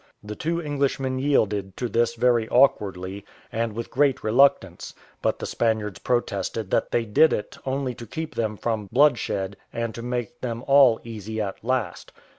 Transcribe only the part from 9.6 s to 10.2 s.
and to